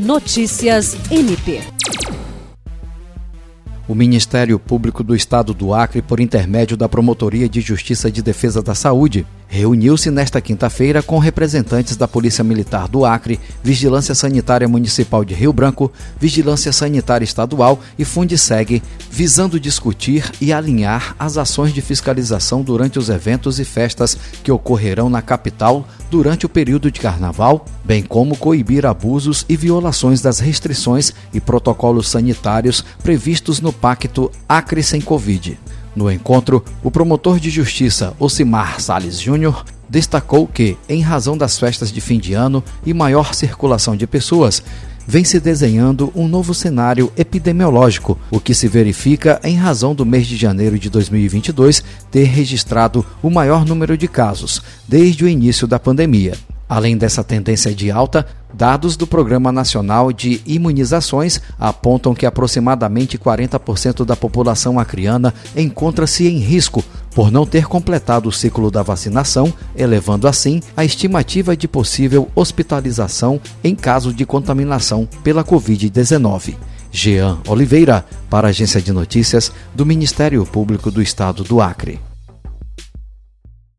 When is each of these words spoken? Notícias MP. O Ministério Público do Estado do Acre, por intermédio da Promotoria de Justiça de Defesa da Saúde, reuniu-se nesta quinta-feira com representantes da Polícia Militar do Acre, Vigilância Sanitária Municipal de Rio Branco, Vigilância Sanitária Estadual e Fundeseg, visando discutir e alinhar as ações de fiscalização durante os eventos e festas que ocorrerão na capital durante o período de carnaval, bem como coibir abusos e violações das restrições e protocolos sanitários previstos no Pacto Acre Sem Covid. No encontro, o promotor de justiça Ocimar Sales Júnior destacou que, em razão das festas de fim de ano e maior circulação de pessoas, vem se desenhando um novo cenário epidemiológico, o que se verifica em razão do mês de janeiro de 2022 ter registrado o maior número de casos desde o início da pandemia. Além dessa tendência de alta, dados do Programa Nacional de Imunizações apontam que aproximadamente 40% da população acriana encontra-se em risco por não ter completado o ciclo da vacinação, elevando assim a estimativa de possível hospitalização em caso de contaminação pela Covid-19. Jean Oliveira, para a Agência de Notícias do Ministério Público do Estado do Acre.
Notícias 0.00 0.96
MP. 1.10 1.60
O 3.86 3.94
Ministério 3.94 4.58
Público 4.58 5.04
do 5.04 5.14
Estado 5.14 5.52
do 5.52 5.74
Acre, 5.74 6.00
por 6.00 6.20
intermédio 6.20 6.74
da 6.74 6.88
Promotoria 6.88 7.46
de 7.46 7.60
Justiça 7.60 8.10
de 8.10 8.22
Defesa 8.22 8.62
da 8.62 8.74
Saúde, 8.74 9.26
reuniu-se 9.50 10.12
nesta 10.12 10.40
quinta-feira 10.40 11.02
com 11.02 11.18
representantes 11.18 11.96
da 11.96 12.06
Polícia 12.06 12.44
Militar 12.44 12.86
do 12.86 13.04
Acre, 13.04 13.40
Vigilância 13.62 14.14
Sanitária 14.14 14.68
Municipal 14.68 15.24
de 15.24 15.34
Rio 15.34 15.52
Branco, 15.52 15.92
Vigilância 16.18 16.72
Sanitária 16.72 17.24
Estadual 17.24 17.80
e 17.98 18.04
Fundeseg, 18.04 18.80
visando 19.10 19.58
discutir 19.58 20.30
e 20.40 20.52
alinhar 20.52 21.16
as 21.18 21.36
ações 21.36 21.74
de 21.74 21.82
fiscalização 21.82 22.62
durante 22.62 22.96
os 22.96 23.08
eventos 23.10 23.58
e 23.58 23.64
festas 23.64 24.16
que 24.44 24.52
ocorrerão 24.52 25.10
na 25.10 25.20
capital 25.20 25.86
durante 26.08 26.46
o 26.46 26.48
período 26.48 26.90
de 26.90 27.00
carnaval, 27.00 27.66
bem 27.84 28.04
como 28.04 28.36
coibir 28.36 28.86
abusos 28.86 29.44
e 29.48 29.56
violações 29.56 30.22
das 30.22 30.38
restrições 30.38 31.12
e 31.34 31.40
protocolos 31.40 32.08
sanitários 32.08 32.84
previstos 33.02 33.60
no 33.60 33.72
Pacto 33.72 34.30
Acre 34.48 34.82
Sem 34.82 35.00
Covid. 35.00 35.58
No 36.00 36.10
encontro, 36.10 36.64
o 36.82 36.90
promotor 36.90 37.38
de 37.38 37.50
justiça 37.50 38.14
Ocimar 38.18 38.80
Sales 38.80 39.20
Júnior 39.20 39.66
destacou 39.86 40.46
que, 40.46 40.78
em 40.88 41.02
razão 41.02 41.36
das 41.36 41.58
festas 41.58 41.92
de 41.92 42.00
fim 42.00 42.18
de 42.18 42.32
ano 42.32 42.64
e 42.86 42.94
maior 42.94 43.34
circulação 43.34 43.94
de 43.94 44.06
pessoas, 44.06 44.62
vem 45.06 45.24
se 45.24 45.38
desenhando 45.38 46.10
um 46.16 46.26
novo 46.26 46.54
cenário 46.54 47.12
epidemiológico, 47.18 48.18
o 48.30 48.40
que 48.40 48.54
se 48.54 48.66
verifica 48.66 49.38
em 49.44 49.56
razão 49.56 49.94
do 49.94 50.06
mês 50.06 50.26
de 50.26 50.38
janeiro 50.38 50.78
de 50.78 50.88
2022 50.88 51.84
ter 52.10 52.24
registrado 52.24 53.04
o 53.22 53.28
maior 53.28 53.66
número 53.66 53.94
de 53.94 54.08
casos 54.08 54.62
desde 54.88 55.26
o 55.26 55.28
início 55.28 55.66
da 55.66 55.78
pandemia. 55.78 56.32
Além 56.70 56.96
dessa 56.96 57.24
tendência 57.24 57.74
de 57.74 57.90
alta, 57.90 58.24
dados 58.54 58.96
do 58.96 59.04
Programa 59.04 59.50
Nacional 59.50 60.12
de 60.12 60.40
Imunizações 60.46 61.40
apontam 61.58 62.14
que 62.14 62.24
aproximadamente 62.24 63.18
40% 63.18 64.04
da 64.04 64.14
população 64.14 64.78
acriana 64.78 65.34
encontra-se 65.56 66.28
em 66.28 66.38
risco 66.38 66.84
por 67.12 67.32
não 67.32 67.44
ter 67.44 67.66
completado 67.66 68.28
o 68.28 68.32
ciclo 68.32 68.70
da 68.70 68.84
vacinação, 68.84 69.52
elevando 69.74 70.28
assim 70.28 70.62
a 70.76 70.84
estimativa 70.84 71.56
de 71.56 71.66
possível 71.66 72.30
hospitalização 72.36 73.40
em 73.64 73.74
caso 73.74 74.14
de 74.14 74.24
contaminação 74.24 75.08
pela 75.24 75.42
Covid-19. 75.42 76.54
Jean 76.92 77.38
Oliveira, 77.48 78.06
para 78.30 78.46
a 78.46 78.50
Agência 78.50 78.80
de 78.80 78.92
Notícias 78.92 79.50
do 79.74 79.84
Ministério 79.84 80.46
Público 80.46 80.88
do 80.88 81.02
Estado 81.02 81.42
do 81.42 81.60
Acre. 81.60 81.98